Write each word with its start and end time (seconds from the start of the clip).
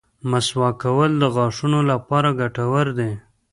مسواک 0.29 0.75
کول 0.83 1.11
د 1.21 1.23
غاښونو 1.35 1.79
لپاره 1.91 2.29
ګټور 2.39 2.85
دي. 2.99 3.11